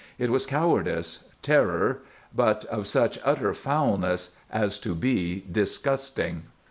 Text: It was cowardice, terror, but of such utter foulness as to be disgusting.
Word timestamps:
It 0.17 0.31
was 0.31 0.47
cowardice, 0.47 1.25
terror, 1.43 1.99
but 2.35 2.65
of 2.65 2.87
such 2.87 3.19
utter 3.23 3.53
foulness 3.53 4.35
as 4.49 4.79
to 4.79 4.95
be 4.95 5.41
disgusting. 5.51 6.45